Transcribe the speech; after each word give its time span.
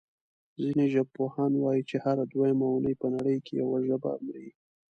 ځینې 0.61 0.85
ژبپوهان 0.93 1.51
وايي 1.57 1.83
چې 1.89 1.95
هره 2.03 2.23
دویمه 2.31 2.65
اوونۍ 2.69 2.93
په 3.01 3.07
نړۍ 3.15 3.37
کې 3.45 3.53
یوه 3.61 3.77
ژبه 3.87 4.11
مري. 4.25 4.49